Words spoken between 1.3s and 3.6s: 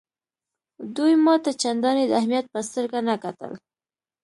ته چنداني د اهمیت په سترګه نه کتل.